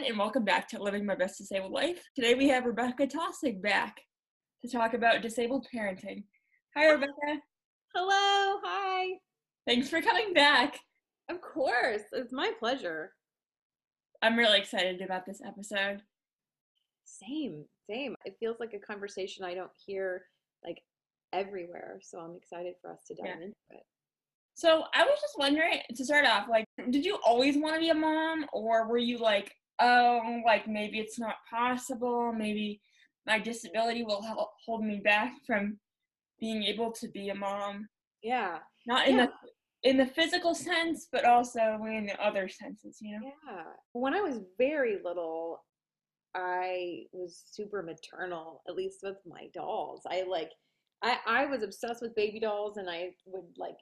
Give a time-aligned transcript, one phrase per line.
[0.00, 2.02] everyone, and welcome back to Living My Best Disabled Life.
[2.14, 4.00] Today we have Rebekah Taussig back
[4.64, 6.24] to talk about disabled parenting.
[6.74, 7.40] Hi, Rebekah.
[7.94, 9.18] Hello, hi.
[9.66, 10.78] Thanks for coming back.
[11.28, 13.12] Of course, it's my pleasure.
[14.22, 16.00] I'm really excited about this episode.
[17.04, 18.14] Same, same.
[18.24, 20.22] It feels like a conversation I don't hear
[20.64, 20.80] like
[21.32, 23.34] everywhere, so I'm excited for us to dive yeah.
[23.34, 23.82] into it.
[24.54, 27.90] So I was just wondering to start off, like, did you always want to be
[27.90, 32.80] a mom, or were you like, oh, like maybe it's not possible, maybe
[33.26, 35.78] my disability will help hold me back from
[36.40, 37.88] being able to be a mom?
[38.22, 38.58] Yeah.
[38.86, 39.26] Not in yeah.
[39.26, 39.32] the
[39.82, 43.26] in the physical sense, but also in the other senses, you know?
[43.46, 43.62] Yeah.
[43.92, 45.64] When I was very little,
[46.34, 50.02] I was super maternal, at least with my dolls.
[50.08, 50.50] I like
[51.02, 53.76] I, I was obsessed with baby dolls and I would like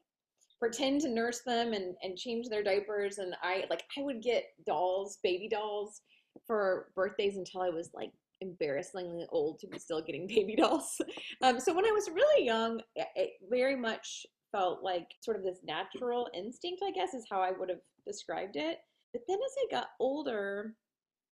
[0.58, 4.44] pretend to nurse them and, and change their diapers and I like I would get
[4.66, 6.00] dolls, baby dolls
[6.46, 8.10] for birthdays until I was like
[8.41, 11.00] embarrassingly old to be still getting baby dolls.
[11.42, 15.58] Um, so when I was really young, it very much felt like sort of this
[15.64, 18.78] natural instinct, I guess, is how I would have described it.
[19.12, 20.74] But then as I got older,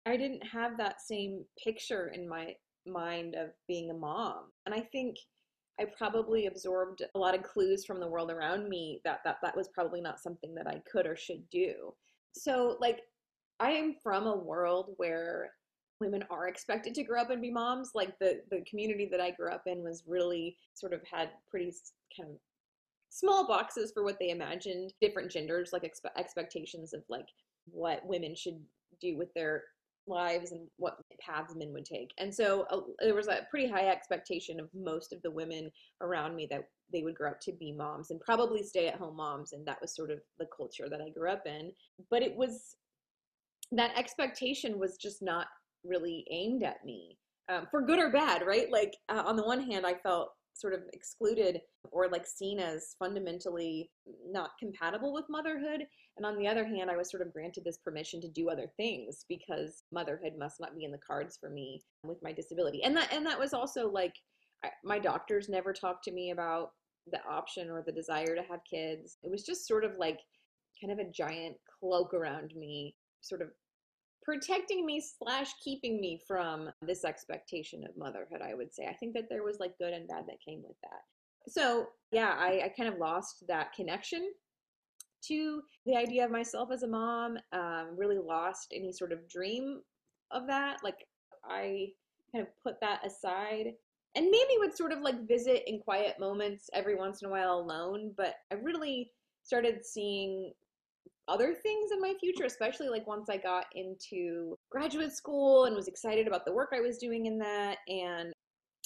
[0.07, 2.55] I didn't have that same picture in my
[2.87, 4.53] mind of being a mom.
[4.65, 5.17] And I think
[5.81, 9.57] I probably absorbed a lot of clues from the world around me that that, that
[9.57, 11.95] was probably not something that I could or should do.
[12.33, 13.03] So, like,
[13.61, 15.51] I am from a world where
[16.01, 17.91] women are expected to grow up and be moms.
[17.95, 21.73] Like, the, the community that I grew up in was really sort of had pretty
[22.17, 22.37] kind of
[23.11, 27.29] small boxes for what they imagined different genders, like expe- expectations of like
[27.67, 28.61] what women should
[29.01, 29.65] do with their
[30.07, 32.13] lives and what paths men would take.
[32.19, 36.37] And so uh, there was a pretty high expectation of most of the women around
[36.37, 39.53] me that they would grow up to be moms and probably stay at home moms.
[39.53, 41.73] And that was sort of the culture that I grew up in.
[42.11, 42.77] But it was
[43.73, 45.49] that expectation was just not
[45.85, 48.71] really aimed at me um, for good or bad, right?
[48.71, 51.61] Like, uh, on the one hand, I felt sort of excluded
[51.93, 53.91] or like seen as fundamentally
[54.29, 55.87] not compatible with motherhood.
[56.17, 58.71] And on the other hand, I was sort of granted this permission to do other
[58.77, 62.83] things because motherhood must not be in the cards for me with my disability.
[62.83, 64.15] And that and that was also like
[64.65, 66.71] I, my doctors never talked to me about
[67.11, 69.19] the option or the desire to have kids.
[69.23, 70.19] It was just sort of like
[70.81, 73.49] kind of a giant cloak around me, sort of
[74.27, 78.87] protecting me slash keeping me from this expectation of motherhood i would say.
[78.87, 81.01] I think that there was like good and bad that came with that.
[81.49, 84.33] So yeah I, I kind of lost that connection
[85.29, 89.81] to the idea of myself as a mom um, really lost any sort of dream
[90.33, 91.07] of that like
[91.49, 91.87] i
[92.33, 93.73] kind of put that aside.
[94.17, 97.61] And maybe would sort of like visit in quiet moments every once in a while
[97.61, 99.13] alone but i really
[99.45, 100.53] started seeing
[101.29, 105.89] other things in my future, especially like once I got into graduate school and was
[105.89, 108.33] excited about the work I was doing in that and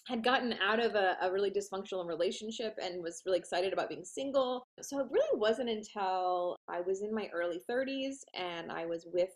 [0.06, 4.04] had gotten out of a, a, really dysfunctional relationship and was really excited about being
[4.04, 4.64] single.
[4.80, 9.30] So it really wasn't until I was in my early 30s and I was with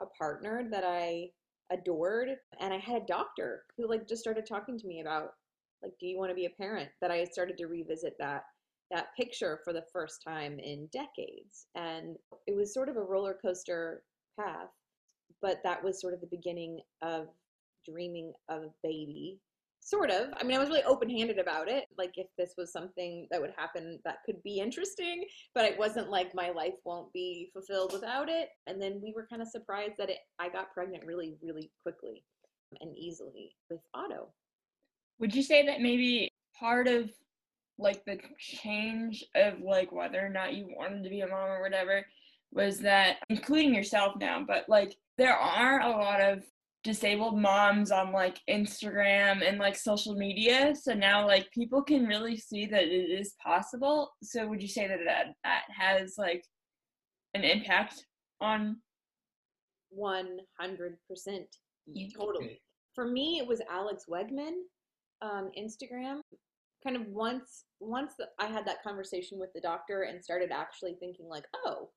[0.00, 1.30] a partner that I
[1.72, 2.28] adored
[2.60, 5.30] and I had a doctor who like just started talking to me about
[5.82, 8.42] like do you want to be a parent that I started to revisit that
[8.92, 11.66] that picture for the first time in decades.
[11.74, 12.16] And
[12.46, 14.02] it was sort of a roller coaster
[14.38, 14.68] path,
[15.40, 17.28] but that was sort of the beginning of
[17.88, 19.40] dreaming of a baby.
[19.84, 20.28] Sort of.
[20.36, 21.86] I mean, I was really open handed about it.
[21.98, 25.24] Like, if this was something that would happen that could be interesting,
[25.56, 28.50] but it wasn't like my life won't be fulfilled without it.
[28.68, 32.22] And then we were kind of surprised that it, I got pregnant really, really quickly
[32.80, 34.28] and easily with Otto.
[35.18, 37.10] Would you say that maybe part of
[37.82, 41.62] like the change of like whether or not you wanted to be a mom or
[41.62, 42.06] whatever
[42.52, 46.42] was that including yourself now but like there are a lot of
[46.84, 50.74] disabled moms on like Instagram and like social media.
[50.74, 54.12] So now like people can really see that it is possible.
[54.22, 56.44] So would you say that that, that has like
[57.34, 58.06] an impact
[58.40, 58.78] on?
[59.96, 60.96] 100%
[62.16, 62.60] totally.
[62.94, 64.52] For me it was Alex Wegman
[65.20, 66.20] um, Instagram
[66.82, 71.28] kind of once once I had that conversation with the doctor and started actually thinking
[71.28, 71.90] like, oh,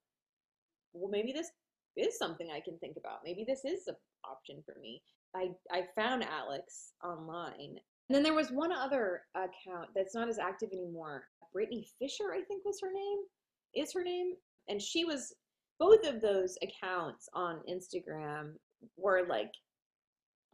[0.93, 1.51] well maybe this
[1.97, 3.19] is something I can think about.
[3.23, 3.95] Maybe this is an
[4.29, 5.01] option for me.
[5.35, 7.77] I I found Alex online.
[8.07, 11.23] And then there was one other account that's not as active anymore.
[11.51, 13.17] Brittany Fisher, I think was her name.
[13.73, 14.33] Is her name?
[14.67, 15.33] And she was
[15.79, 18.53] both of those accounts on Instagram
[18.97, 19.51] were like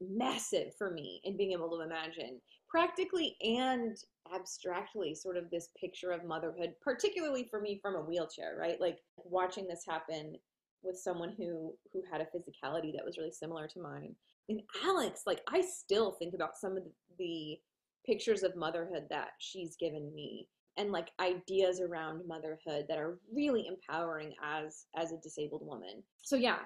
[0.01, 2.39] massive for me in being able to imagine
[2.69, 3.97] practically and
[4.33, 8.99] abstractly sort of this picture of motherhood particularly for me from a wheelchair right like
[9.17, 10.35] watching this happen
[10.83, 14.15] with someone who who had a physicality that was really similar to mine.
[14.49, 16.83] And Alex, like I still think about some of
[17.17, 17.57] the,
[18.03, 23.67] pictures of motherhood that she's given me and like ideas around motherhood that are really
[23.67, 26.01] empowering as as a disabled woman.
[26.23, 26.57] So yeah,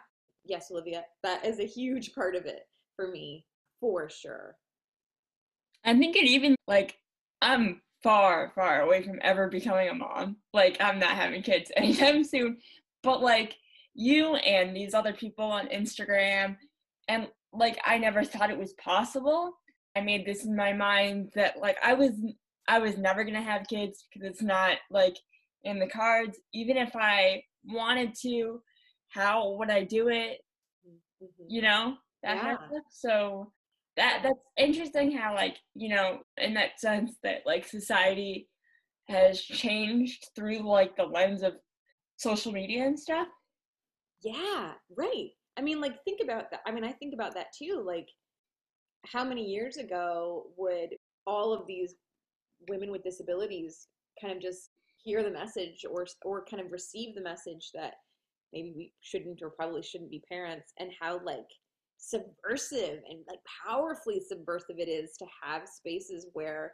[0.46, 3.46] yes, Olivia, that is a huge part of it for me,
[3.80, 4.56] for sure.
[5.84, 6.98] I think it even like
[7.42, 10.38] I'm far, far away from ever becoming a mom.
[10.54, 12.58] Like I'm not having kids anytime soon.
[13.04, 13.56] But like
[13.94, 16.58] you and these other people on Instagram
[17.08, 19.54] and like I never thought it was possible.
[19.96, 22.12] I made this in my mind that like I was
[22.68, 25.16] I was never gonna have kids because it's not like
[25.64, 26.40] in the cards.
[26.54, 28.62] Even if I wanted to,
[29.10, 30.40] how would I do it?
[31.22, 31.46] Mm-hmm.
[31.48, 32.80] You know that yeah.
[32.90, 33.52] So
[33.98, 38.50] that that's interesting how like you know in that sense that like society
[39.08, 41.54] has changed through like the lens of
[42.18, 43.28] social media and stuff.
[44.24, 45.30] Yeah, right.
[45.58, 46.62] I mean, like think about that.
[46.66, 47.84] I mean, I think about that too.
[47.86, 48.08] Like,
[49.06, 50.96] how many years ago would
[51.28, 51.96] all of these
[52.68, 53.88] women with disabilities
[54.20, 54.70] kind of just
[55.04, 57.94] hear the message or or kind of receive the message that
[58.54, 61.46] maybe we shouldn't or probably shouldn't be parents and how like
[61.98, 66.74] subversive and like powerfully subversive it is to have spaces where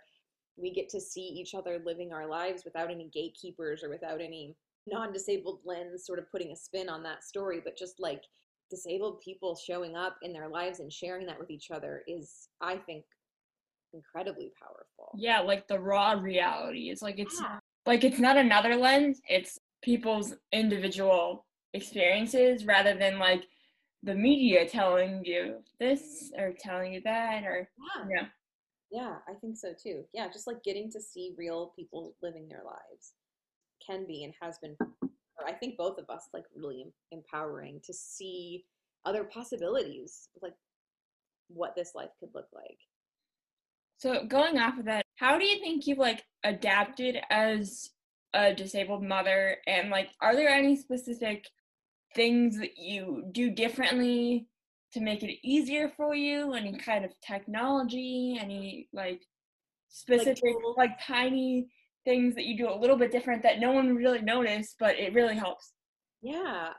[0.58, 4.56] we get to see each other living our lives without any gatekeepers or without any
[4.88, 8.24] non-disabled lens sort of putting a spin on that story but just like
[8.70, 12.76] disabled people showing up in their lives and sharing that with each other is i
[12.76, 13.04] think
[13.94, 15.12] incredibly powerful.
[15.16, 16.90] Yeah, like the raw reality.
[16.90, 17.60] It's like it's yeah.
[17.86, 23.46] like it's not another lens, it's people's individual experiences rather than like
[24.04, 28.06] the media telling you this or telling you that or yeah.
[28.10, 28.26] yeah.
[28.92, 30.04] Yeah, I think so too.
[30.14, 33.14] Yeah, just like getting to see real people living their lives
[33.86, 34.76] can be and has been
[35.46, 38.66] I think both of us like really empowering to see
[39.06, 40.54] other possibilities like
[41.48, 42.78] what this life could look like.
[43.98, 47.92] So going off of that, how do you think you've like adapted as
[48.34, 51.46] a disabled mother and like are there any specific
[52.16, 54.48] things that you do differently
[54.94, 56.54] to make it easier for you?
[56.54, 59.22] Any kind of technology, any like
[59.90, 61.68] specific like, like tiny
[62.06, 65.14] things that you do a little bit different that no one really noticed, but it
[65.14, 65.74] really helps.
[66.22, 66.70] Yeah.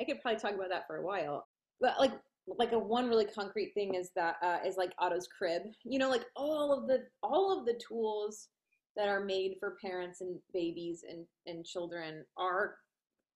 [0.00, 1.46] I could probably talk about that for a while.
[1.80, 2.12] But like
[2.56, 5.62] like a one really concrete thing is that uh, is like Otto's crib.
[5.84, 8.48] You know, like all of the all of the tools
[8.96, 12.76] that are made for parents and babies and and children are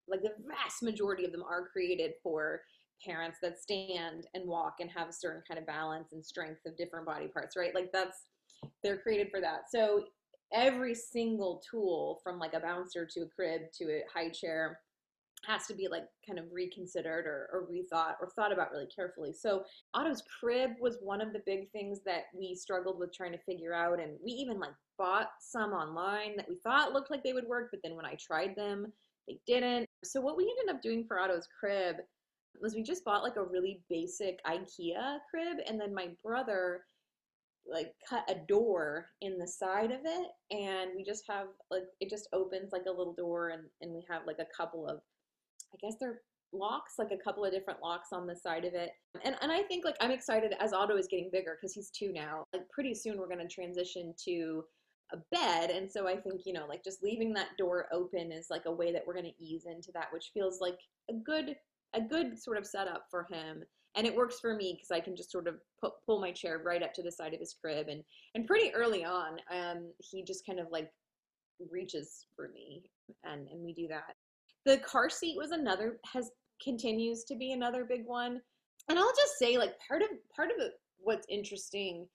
[0.07, 2.61] like the vast majority of them are created for
[3.05, 6.77] parents that stand and walk and have a certain kind of balance and strength of
[6.77, 7.75] different body parts, right?
[7.75, 8.25] Like that's
[8.81, 9.69] they're created for that.
[9.69, 10.05] So
[10.53, 14.79] every single tool from like a bouncer to a crib to a high chair
[15.45, 19.33] has to be like kind of reconsidered or, or rethought or thought about really carefully.
[19.33, 19.63] So
[19.93, 23.73] Otto's crib was one of the big things that we struggled with trying to figure
[23.73, 23.99] out.
[23.99, 27.69] And we even like bought some online that we thought looked like they would work,
[27.71, 28.93] but then when I tried them,
[29.27, 29.89] they didn't.
[30.05, 31.97] So what we ended up doing for Otto's crib
[32.61, 36.81] was we just bought like a really basic IKEA crib and then my brother
[37.65, 42.09] like cut a door in the side of it and we just have like it
[42.09, 44.99] just opens like a little door and, and we have like a couple of
[45.73, 46.19] I guess they're
[46.53, 48.91] locks, like a couple of different locks on the side of it.
[49.23, 52.13] And and I think like I'm excited as Otto is getting bigger because he's two
[52.13, 52.45] now.
[52.53, 54.63] Like pretty soon we're gonna transition to
[55.13, 55.69] a bed.
[55.69, 58.71] And so I think, you know, like just leaving that door open is like a
[58.71, 60.77] way that we're gonna ease into that, which feels like
[61.09, 61.55] a good
[61.95, 63.63] a good sort of setup for him.
[63.95, 65.59] And it works for me because I can just sort of
[66.05, 67.87] pull my chair right up to the side of his crib.
[67.87, 68.03] And
[68.35, 70.91] and pretty early on, um, he just kind of like
[71.69, 72.83] reaches for me
[73.23, 74.15] and and we do that
[74.65, 78.41] the car seat was another has continues to be another big one.
[78.89, 80.57] And I'll just say like part of part of
[80.97, 82.07] what's interesting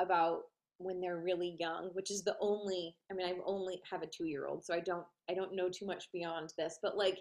[0.00, 0.42] about
[0.80, 4.64] when they're really young, which is the only I mean I only have a 2-year-old,
[4.64, 7.18] so I don't I don't know too much beyond this, but like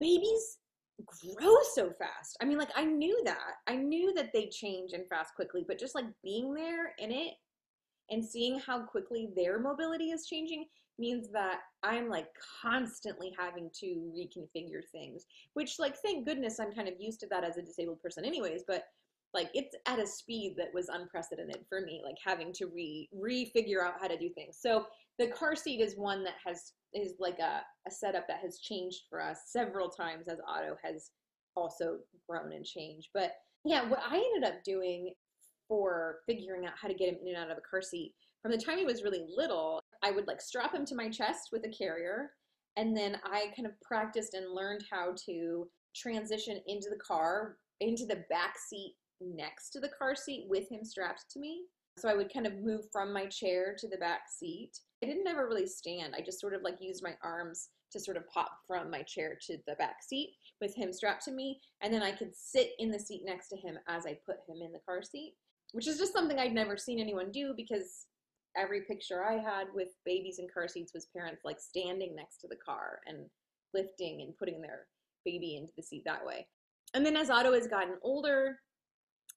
[0.00, 0.58] babies
[1.04, 2.36] grow so fast.
[2.40, 3.54] I mean like I knew that.
[3.66, 7.34] I knew that they change and fast quickly, but just like being there in it
[8.10, 10.66] and seeing how quickly their mobility is changing
[10.98, 12.28] means that I'm like
[12.62, 17.44] constantly having to reconfigure things, which like thank goodness I'm kind of used to that
[17.44, 18.84] as a disabled person anyways, but
[19.36, 23.84] like it's at a speed that was unprecedented for me, like having to re refigure
[23.84, 24.58] out how to do things.
[24.60, 24.86] So
[25.18, 29.02] the car seat is one that has is like a, a setup that has changed
[29.10, 31.10] for us several times as Otto has
[31.54, 33.08] also grown and changed.
[33.12, 33.32] But
[33.64, 35.12] yeah, what I ended up doing
[35.68, 38.52] for figuring out how to get him in and out of a car seat from
[38.52, 41.64] the time he was really little, I would like strap him to my chest with
[41.66, 42.30] a carrier
[42.76, 48.06] and then I kind of practiced and learned how to transition into the car, into
[48.06, 51.62] the back seat next to the car seat with him strapped to me.
[51.98, 54.72] So I would kind of move from my chair to the back seat.
[55.02, 56.14] I didn't ever really stand.
[56.14, 59.38] I just sort of like used my arms to sort of pop from my chair
[59.46, 61.60] to the back seat with him strapped to me.
[61.82, 64.60] And then I could sit in the seat next to him as I put him
[64.62, 65.34] in the car seat,
[65.72, 68.06] which is just something I'd never seen anyone do because
[68.56, 72.48] every picture I had with babies in car seats was parents like standing next to
[72.48, 73.26] the car and
[73.72, 74.86] lifting and putting their
[75.24, 76.46] baby into the seat that way.
[76.94, 78.58] And then as Otto has gotten older,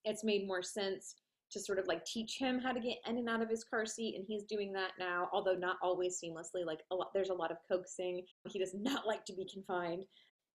[0.06, 1.16] it's made more sense
[1.52, 3.86] to sort of like teach him how to get in and out of his car
[3.86, 7.34] seat and he's doing that now although not always seamlessly like a lot there's a
[7.34, 8.24] lot of coaxing.
[8.48, 10.04] He does not like to be confined.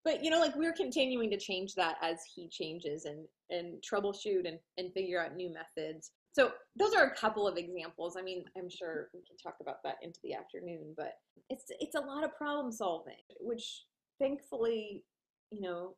[0.04, 4.46] But you know like we're continuing to change that as he changes and and troubleshoot
[4.46, 6.12] and, and figure out new methods.
[6.32, 8.16] So those are a couple of examples.
[8.18, 11.14] I mean i'm sure we can talk about that into the afternoon but
[11.50, 13.84] it's it's a lot of problem solving which
[14.20, 15.04] thankfully
[15.50, 15.94] you know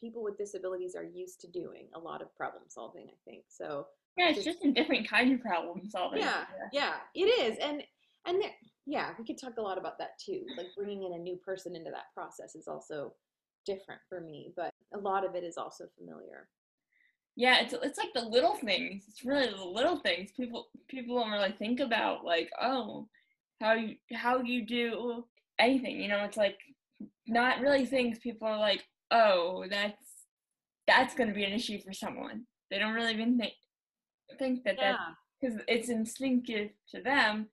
[0.00, 3.44] people with disabilities are used to doing a lot of problem solving i think.
[3.48, 3.86] So
[4.16, 6.20] yeah it's just a different kind of problem solving.
[6.20, 7.82] Yeah yeah it is and
[8.26, 8.50] and there,
[8.86, 10.44] yeah we could talk a lot about that too.
[10.56, 13.14] Like bringing in a new person into that process is also
[13.66, 16.48] different for me but a lot of it is also familiar.
[17.36, 21.30] Yeah it's it's like the little things it's really the little things people people don't
[21.30, 23.06] really think about like oh
[23.60, 25.24] how you how you do
[25.58, 26.58] anything you know it's like
[27.26, 30.04] not really things people are like oh that's
[30.86, 32.44] that's going to be an issue for someone.
[32.70, 33.52] They don't really even think
[34.38, 34.92] think that yeah.
[34.92, 34.98] that
[35.40, 37.48] because it's instinctive to them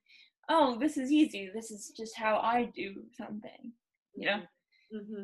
[0.50, 1.50] oh this is easy.
[1.53, 3.71] This is just how i do something
[4.15, 4.41] you know?
[4.95, 5.24] Mm-hmm.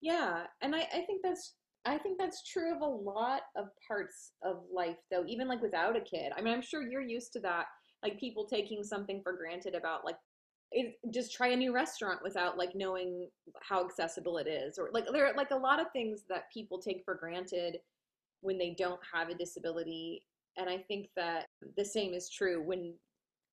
[0.00, 4.32] yeah and I, I think that's i think that's true of a lot of parts
[4.42, 6.32] of life though even like without a kid.
[6.36, 7.66] I mean i'm sure you're used to that
[8.02, 10.16] like people taking something for granted about like
[10.72, 13.28] it, just try a new restaurant without like knowing
[13.60, 16.78] how accessible it is or like there are like a lot of things that people
[16.78, 17.78] take for granted
[18.40, 20.22] when they don't have a disability
[20.56, 22.94] and i think that the same is true when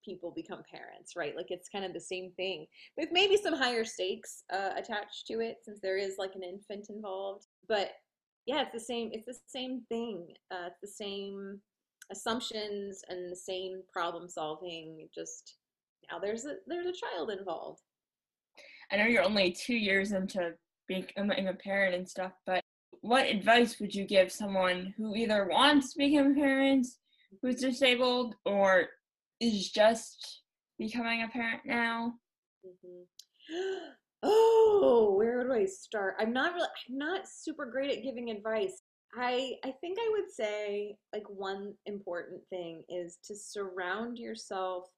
[0.04, 1.36] people become parents right?
[1.36, 2.66] Like it's kind of the same thing
[2.98, 6.88] with maybe some higher stakes uh, attached to it since there is like an infant
[6.90, 7.92] involved but
[8.46, 11.60] yeah it's the same it's the same thing uh, it's the same
[12.12, 15.59] assumptions and the same problem solving just
[16.12, 17.82] now there's a there's a child involved
[18.92, 20.54] i know you're only two years into
[20.88, 22.64] becoming a parent and stuff but
[23.02, 26.86] what advice would you give someone who either wants to become a parent
[27.42, 28.88] who's disabled or
[29.40, 30.42] is just
[30.78, 32.14] becoming a parent now?
[32.66, 33.90] Mm-hmm.
[34.22, 36.16] Oh, where do I start?
[36.20, 38.82] I'm not really I'm not super great at giving advice.
[39.16, 44.90] I I think I would say like one important thing is to surround yourself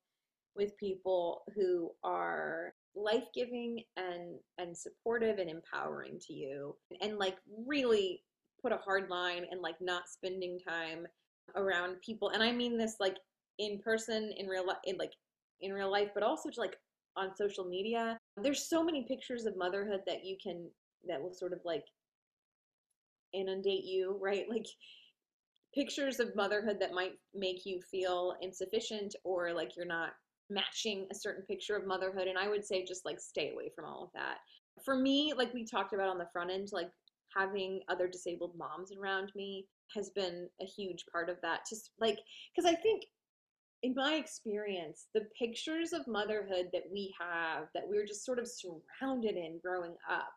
[0.56, 8.22] with people who are life-giving and and supportive and empowering to you and like really
[8.62, 11.08] put a hard line and like not spending time
[11.56, 12.30] around people.
[12.30, 13.18] And i mean this like
[13.60, 15.14] in person in real life like
[15.62, 16.76] in real life but also like
[17.18, 18.18] on social media.
[18.38, 20.70] There's so many pictures of motherhood that you can
[21.08, 21.86] that will sort of like
[23.34, 24.46] inundate you right?
[24.50, 24.68] Like
[25.74, 30.12] pictures of motherhood that might make you feel insufficient or like you're not
[30.52, 33.86] matching a certain picture of motherhood and i would say just like stay away from
[33.86, 34.38] all of that.
[34.86, 36.90] For me like we talked about on the front end like
[37.36, 42.20] having other disabled moms around me has been a huge part of that just like
[42.56, 43.04] because i think
[43.84, 48.48] in my experience the pictures of motherhood that we have that we're just sort of
[48.48, 50.32] surrounded in growing up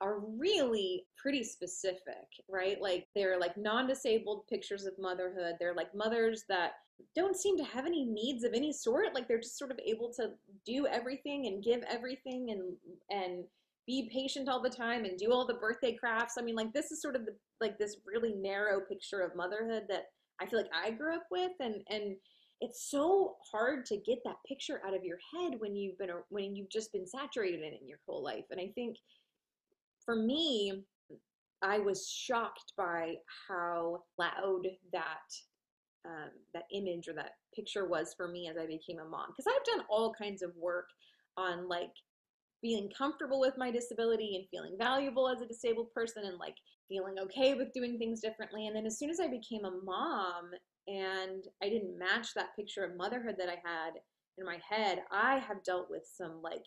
[0.00, 2.80] are really pretty specific, right?
[2.80, 5.54] Like they're like non-disabled pictures of motherhood.
[5.58, 6.72] They're like mothers that
[7.14, 9.14] don't seem to have any needs of any sort.
[9.14, 10.30] Like they're just sort of able to
[10.66, 12.76] do everything and give everything and
[13.10, 13.44] and
[13.86, 16.36] be patient all the time and do all the birthday crafts.
[16.38, 19.84] I mean, like this is sort of the like this really narrow picture of motherhood
[19.88, 20.06] that
[20.40, 22.16] I feel like I grew up with and and
[22.60, 26.56] it's so hard to get that picture out of your head when you've been when
[26.56, 28.44] you've just been saturated in it your whole life.
[28.50, 28.96] And I think
[30.04, 30.84] for me,
[31.62, 33.14] I was shocked by
[33.48, 35.30] how loud that
[36.06, 39.28] um, that image or that picture was for me as I became a mom.
[39.28, 40.86] Because I've done all kinds of work
[41.38, 41.92] on like
[42.60, 46.56] feeling comfortable with my disability and feeling valuable as a disabled person and like
[46.88, 48.66] feeling okay with doing things differently.
[48.66, 50.50] And then as soon as I became a mom
[50.86, 53.92] and I didn't match that picture of motherhood that I had
[54.36, 56.64] in my head, I have dealt with some like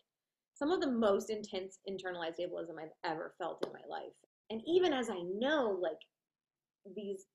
[0.57, 4.13] some of the most intense internalized ableism I've ever felt in my life.
[4.49, 5.99] And even as I know, like
[6.95, 7.25] these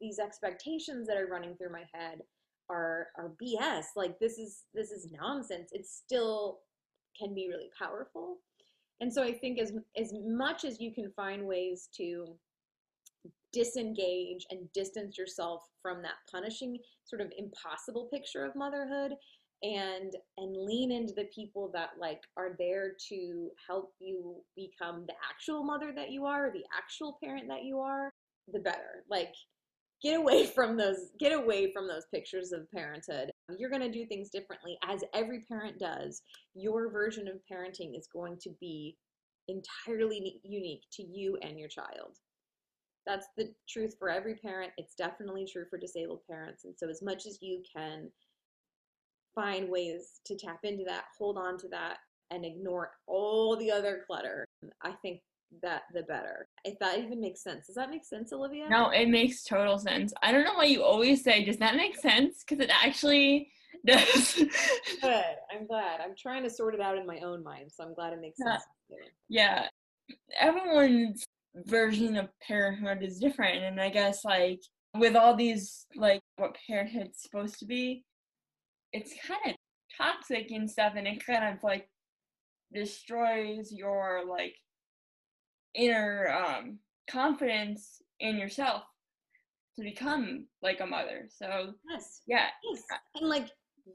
[0.00, 2.20] these expectations that are running through my head
[2.68, 3.84] are are BS.
[3.94, 5.70] Like this is this is nonsense.
[5.72, 6.60] It still
[7.18, 8.38] can be really powerful.
[9.00, 12.36] And so I think as as much as you can find ways to
[13.52, 19.12] disengage and distance yourself from that punishing sort of impossible picture of motherhood
[19.62, 25.14] and and lean into the people that like are there to help you become the
[25.30, 28.12] actual mother that you are the actual parent that you are
[28.52, 29.04] the better.
[29.10, 29.34] Like
[30.02, 33.30] get away from those get away from those pictures of parenthood.
[33.58, 36.22] You're going to do things differently as every parent does.
[36.54, 38.96] Your version of parenting is going to be
[39.48, 42.18] entirely unique to you and your child.
[43.06, 44.72] That's the truth for every parent.
[44.76, 48.10] It's definitely true for disabled parents and so as much as you can
[49.36, 51.98] find ways to tap into that hold on to that
[52.32, 54.44] and ignore all the other clutter
[54.82, 55.20] i think
[55.62, 56.48] that the better.
[56.64, 57.66] If that even makes sense.
[57.66, 58.68] Does that make sense, Olivia?
[58.68, 60.12] No, it makes total sense.
[60.22, 62.44] I don't know why you always say, does that make sense?
[62.44, 63.50] Because it actually
[63.86, 64.34] does.
[65.00, 65.24] Good.
[65.52, 66.00] I'm glad.
[66.00, 68.38] I'm trying to sort it out in my own mind, so I'm glad it makes
[68.38, 68.62] sense.
[69.28, 69.66] Yeah.
[70.38, 71.24] Everyone's
[71.64, 73.64] version of parenthood is different.
[73.64, 74.60] And I guess, like,
[74.94, 78.04] with all these, like, what parenthood's supposed to be,
[78.96, 79.54] it's kind of
[79.96, 81.88] toxic and stuff, and it kind of, like,
[82.72, 84.54] destroys your, like,
[85.74, 86.78] inner um,
[87.10, 88.82] confidence in yourself
[89.76, 91.28] to become like a mother.
[91.28, 92.82] So yes, yeah, yes,
[93.14, 93.48] and like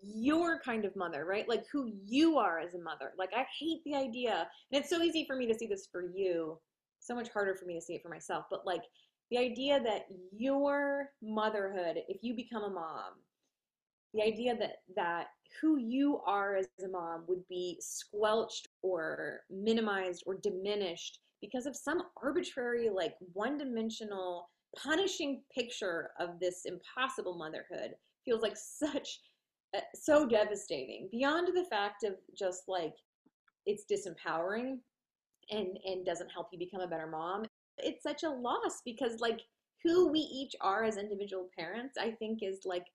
[0.03, 1.50] your kind of mother, right?
[1.50, 3.13] Like who you are as a mother.
[3.17, 6.03] Like I hate the idea, and it's so easy for me to see this for
[6.15, 6.60] you.
[7.00, 8.46] So much harder for me to see it for myself.
[8.51, 8.84] But like
[9.31, 10.05] the idea that
[10.38, 13.13] your motherhood, if you become a mom,
[14.13, 15.27] the idea that that
[15.62, 21.75] who you are as a mom would be squelched or minimized or diminished because of
[21.75, 27.91] some arbitrary, like one dimensional, punishing picture of this impossible motherhood
[28.24, 29.20] feels like such,
[29.75, 31.10] uh, so devastating.
[31.12, 32.94] Beyond the fact of just like
[33.65, 34.77] it's disempowering
[35.50, 37.46] and and doesn't help you become a better mom
[37.77, 39.41] it's such a loss because like
[39.84, 42.86] who we each are as individual parents i think is like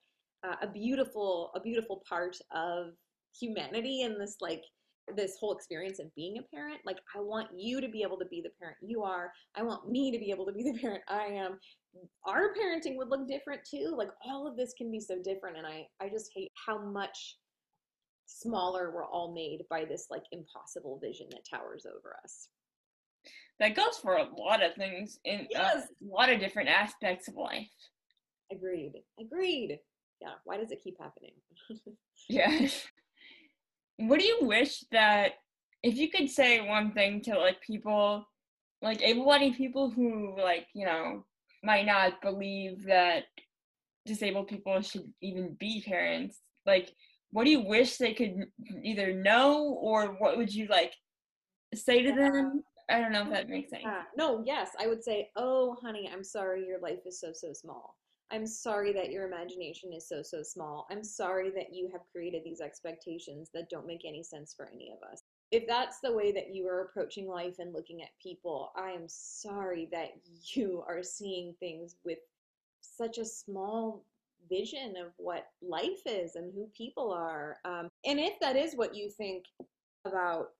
[0.44, 2.92] uh, a beautiful a beautiful part of
[3.38, 4.62] humanity and this like
[5.14, 6.80] this whole experience of being a parent.
[6.84, 9.32] Like i want you to be able to be the parent you are.
[9.54, 11.58] I want me to be able to be the parent i am.
[12.24, 13.94] Our parenting would look different too.
[13.96, 17.36] Like all of this can be so different and i i just hate how much
[18.26, 22.48] smaller we're all made by this like impossible vision that towers over us.
[23.60, 27.36] That goes for a lot of things in uh, a lot of different aspects of
[27.36, 27.70] life.
[28.52, 28.92] Agreed.
[29.18, 29.78] Agreed
[30.20, 31.32] yeah why does it keep happening?
[32.28, 32.68] Yeah.
[33.98, 35.32] What do you wish that
[35.82, 38.26] if you could say one thing to like people
[38.82, 41.24] like able-bodied people who like you know
[41.62, 43.24] might not believe that
[44.04, 46.92] disabled people should even be parents like
[47.30, 48.46] what do you wish they could
[48.82, 50.94] either know or what would you like
[51.74, 52.62] say to them?
[52.88, 53.82] I don't know if oh, that makes sense.
[53.84, 54.02] yeah.
[54.16, 57.96] no yes i would say oh honey i'm sorry your life is so so small
[58.32, 60.86] I'm sorry that your imagination is so, so small.
[60.90, 64.90] I'm sorry that you have created these expectations that don't make any sense for any
[64.90, 65.22] of us.
[65.52, 69.04] If that's the way that you are approaching life and looking at people, I am
[69.06, 70.10] sorry that
[70.54, 72.18] you are seeing things with
[72.80, 74.04] such a small
[74.48, 77.58] vision of what life is and who people are.
[77.64, 79.44] Um, and if that is what you think
[80.04, 80.50] about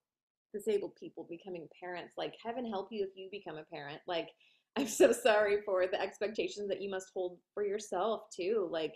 [0.53, 4.01] disabled people becoming parents, like heaven help you if you become a parent.
[4.07, 4.31] Like,
[4.77, 8.69] I'm so sorry for the expectations that you must hold for yourself too.
[8.71, 8.95] Like,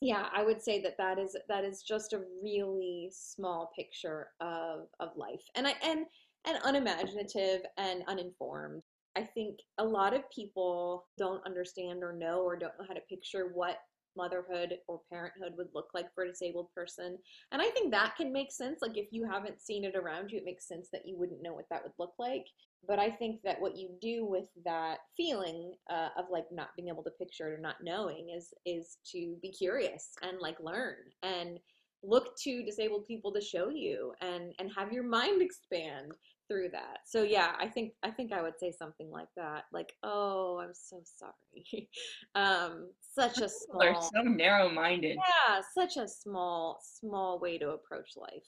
[0.00, 4.86] yeah, I would say that that is that is just a really small picture of
[5.00, 6.06] of life, and I and
[6.46, 8.82] and unimaginative and uninformed.
[9.16, 13.00] I think a lot of people don't understand or know or don't know how to
[13.00, 13.78] picture what
[14.18, 17.16] motherhood or parenthood would look like for a disabled person.
[17.52, 18.80] And I think that can make sense.
[18.82, 21.54] Like if you haven't seen it around you, it makes sense that you wouldn't know
[21.54, 22.44] what that would look like.
[22.86, 26.88] But I think that what you do with that feeling uh, of like not being
[26.88, 30.96] able to picture it or not knowing is is to be curious and like learn
[31.22, 31.58] and
[32.04, 36.12] look to disabled people to show you and and have your mind expand
[36.48, 37.00] through that.
[37.04, 39.64] So yeah, I think I think I would say something like that.
[39.72, 41.88] Like, oh, I'm so sorry.
[42.34, 45.16] um, such a small They're so narrow minded.
[45.16, 48.46] Yeah, such a small, small way to approach life.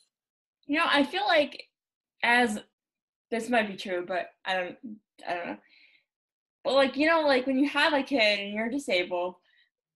[0.66, 1.62] You know, I feel like
[2.22, 2.58] as
[3.30, 4.76] this might be true, but I don't
[5.28, 5.56] I don't know.
[6.64, 9.36] But like, you know, like when you have a kid and you're disabled,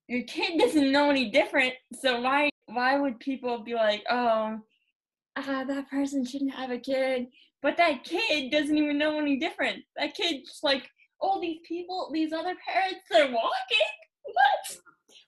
[0.08, 1.74] your kid doesn't know any different.
[2.00, 4.58] So why why would people be like, oh,
[5.36, 7.26] ah, that person shouldn't have a kid
[7.64, 9.82] but that kid doesn't even know any different.
[9.96, 10.86] That kid's like,
[11.22, 13.88] oh, these people, these other parents, they're walking.
[14.22, 14.80] What?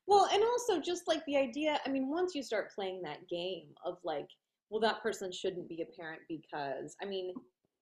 [0.07, 3.69] Well, and also just like the idea, I mean, once you start playing that game
[3.87, 4.27] of like,
[4.69, 7.33] well, that person shouldn't be a parent because, I mean,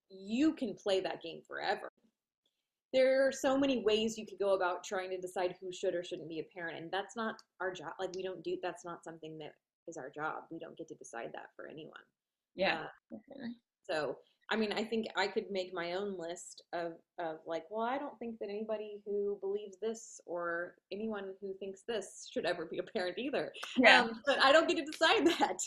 [0.09, 1.91] you can play that game forever.
[2.93, 6.05] There are so many ways you could go about trying to decide who should or
[6.05, 7.95] shouldn't be a parent, and that's not our job.
[7.99, 9.51] Like we don't do that's not something that
[9.89, 10.45] is our job.
[10.53, 11.93] We don't get to decide that for anyone.
[12.55, 12.85] Yeah.
[13.13, 13.49] Uh,
[13.91, 14.17] so
[14.51, 17.99] I mean, I think I could make my own list of, of like, well, I
[17.99, 22.79] don't think that anybody who believes this or anyone who thinks this should ever be
[22.79, 23.53] a parent either.
[23.79, 24.03] Yeah.
[24.03, 25.59] Um, but I don't get to decide that.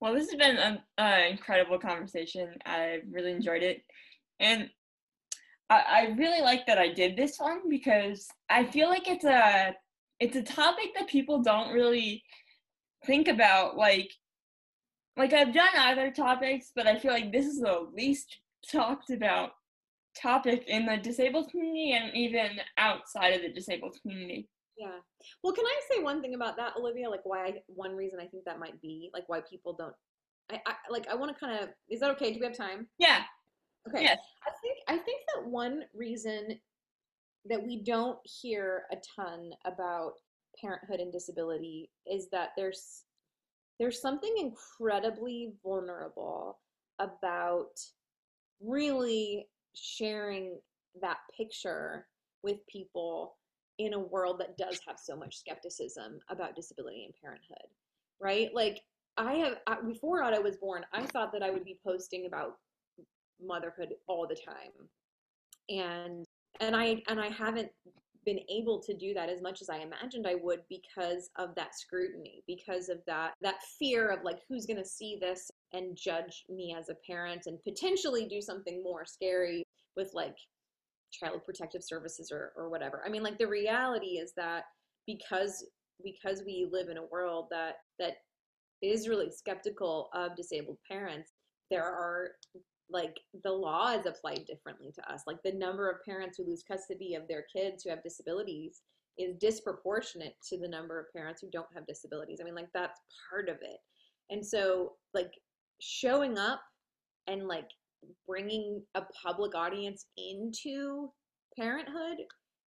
[0.00, 2.54] Well, this has been an uh, incredible conversation.
[2.66, 3.82] I really enjoyed it.
[4.40, 4.70] And
[5.70, 9.74] I, I really like that I did this one because I feel like it's a
[10.20, 12.22] it's a topic that people don't really
[13.06, 14.10] think about like
[15.18, 18.38] like I've done other topics, but I feel like this is the least
[18.70, 19.50] talked about
[20.20, 24.48] topic in the disabled community and even outside of the disabled community.
[24.78, 24.98] Yeah.
[25.42, 27.10] Well, can I say one thing about that, Olivia?
[27.10, 27.46] Like, why?
[27.46, 29.94] I, one reason I think that might be like why people don't.
[30.50, 31.08] I, I like.
[31.08, 31.70] I want to kind of.
[31.90, 32.32] Is that okay?
[32.32, 32.86] Do we have time?
[32.98, 33.22] Yeah.
[33.88, 34.02] Okay.
[34.02, 34.18] Yes.
[34.46, 34.78] I think.
[34.86, 36.58] I think that one reason
[37.46, 40.12] that we don't hear a ton about
[40.60, 43.04] parenthood and disability is that there's
[43.78, 46.58] there's something incredibly vulnerable
[46.98, 47.78] about
[48.60, 50.58] really sharing
[51.00, 52.06] that picture
[52.42, 53.36] with people
[53.78, 57.68] in a world that does have so much skepticism about disability and parenthood
[58.20, 58.54] right?
[58.54, 58.80] Like
[59.16, 62.52] i have before otto was born i thought that i would be posting about
[63.44, 64.70] motherhood all the time.
[65.68, 66.24] And
[66.60, 67.70] and i and i haven't
[68.28, 71.74] been able to do that as much as I imagined I would because of that
[71.74, 76.44] scrutiny, because of that that fear of like who's going to see this and judge
[76.50, 79.64] me as a parent and potentially do something more scary
[79.96, 80.36] with like
[81.10, 83.02] child protective services or or whatever.
[83.06, 84.64] I mean like the reality is that
[85.06, 85.64] because
[86.04, 88.16] because we live in a world that that
[88.82, 91.32] is really skeptical of disabled parents,
[91.70, 92.32] there are
[92.90, 95.22] like the law is applied differently to us.
[95.26, 98.82] Like the number of parents who lose custody of their kids who have disabilities
[99.18, 102.38] is disproportionate to the number of parents who don't have disabilities.
[102.40, 103.78] I mean, like that's part of it.
[104.30, 105.32] And so, like
[105.80, 106.60] showing up
[107.26, 107.68] and like
[108.26, 111.10] bringing a public audience into
[111.58, 112.18] parenthood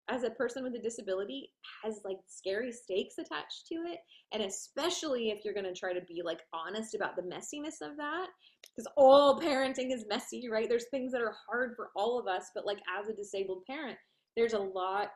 [0.10, 1.50] as a person with a disability
[1.84, 4.00] has like scary stakes attached to it
[4.34, 7.96] and especially if you're going to try to be like honest about the messiness of
[7.98, 8.28] that
[8.76, 10.68] because all parenting is messy right?
[10.70, 13.98] There's things that are hard for all of us but like as a disabled parent
[14.36, 15.10] there's a lot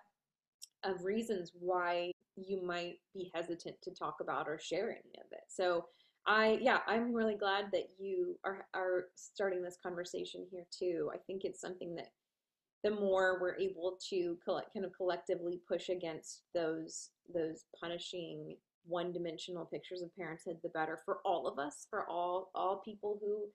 [0.84, 5.44] of reasons why you might be hesitant to talk about or share any of it.
[5.48, 5.86] So
[6.28, 11.10] i yeah i'm really glad that you are are starting this conversation here too.
[11.14, 12.08] I think it's something that
[12.86, 18.56] the more we're able to collect, kind of collectively push against those those punishing
[18.88, 23.48] one-dimensional pictures of parenthood, the better for all of us, for all all people who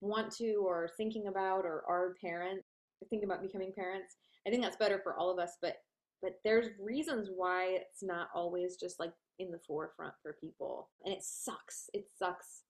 [0.00, 2.64] want to or thinking about or are parents,
[3.10, 4.16] thinking about becoming parents.
[4.46, 5.76] I think that's better for all of us, but
[6.22, 11.12] but there's reasons why it's not always just like in the forefront for people, and
[11.12, 11.90] it sucks.
[11.92, 12.62] It sucks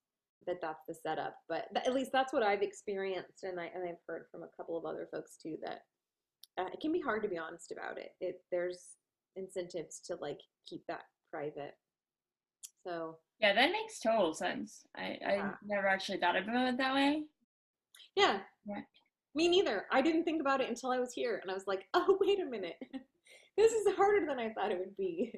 [0.46, 1.36] that that's the setup.
[1.48, 4.56] But th- at least that's what I've experienced, and I and I've heard from a
[4.56, 5.80] couple of other folks too that
[6.58, 8.10] uh, it can be hard to be honest about it.
[8.20, 8.96] It there's
[9.36, 11.74] incentives to like keep that private.
[12.86, 14.86] So yeah, that makes total sense.
[14.96, 15.30] I yeah.
[15.30, 17.24] I never actually thought about it that way.
[18.16, 18.38] Yeah.
[18.66, 18.82] Yeah.
[19.34, 19.86] Me neither.
[19.90, 22.40] I didn't think about it until I was here, and I was like, oh wait
[22.40, 22.76] a minute,
[23.56, 25.32] this is harder than I thought it would be.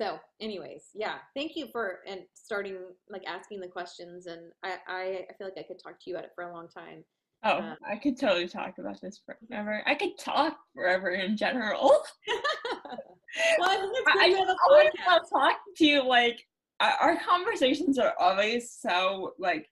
[0.00, 2.78] So, anyways, yeah, thank you for and starting
[3.08, 6.16] like asking the questions, and I I, I feel like I could talk to you
[6.16, 7.04] about it for a long time.
[7.44, 9.82] Oh, um, I could totally talk about this forever.
[9.84, 11.90] I could talk forever in general.
[13.58, 16.06] well, I think it's good I, always love talking to you.
[16.06, 16.46] Like
[16.80, 19.68] our conversations are always so like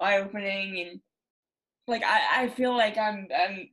[0.00, 1.00] eye opening and
[1.86, 3.68] like I, I feel like I'm I'm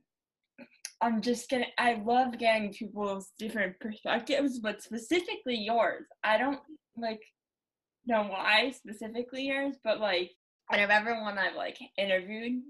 [1.00, 6.06] I'm just getting, I love getting people's different perspectives, but specifically yours.
[6.24, 6.60] I don't
[6.96, 7.20] like
[8.06, 10.30] know why specifically yours, but like
[10.72, 12.62] out of everyone I've like interviewed,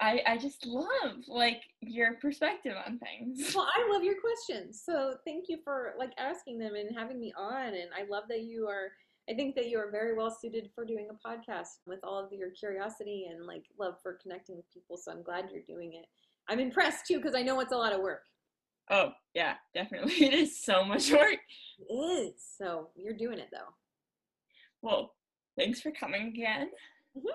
[0.00, 3.54] I, I just love like your perspective on things.
[3.54, 4.82] Well, I love your questions.
[4.82, 7.68] So thank you for like asking them and having me on.
[7.68, 8.92] And I love that you are,
[9.28, 12.32] I think that you are very well suited for doing a podcast with all of
[12.32, 14.96] your curiosity and like love for connecting with people.
[14.96, 16.06] So I'm glad you're doing it.
[16.50, 18.22] I'm impressed too because I know it's a lot of work.
[18.90, 20.12] Oh, yeah, definitely.
[20.20, 21.38] It is so much work.
[21.78, 22.34] It is.
[22.58, 23.72] So you're doing it though.
[24.82, 25.14] Well,
[25.56, 26.70] thanks for coming again.
[27.16, 27.28] Mm-hmm.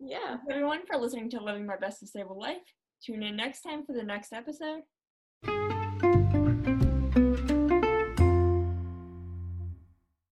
[0.00, 0.28] Yeah.
[0.28, 2.56] Thanks everyone for listening to Living My Best Disabled Life.
[3.04, 4.80] Tune in next time for the next episode.